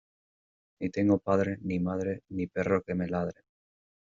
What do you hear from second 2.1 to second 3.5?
ni perro que me ladre.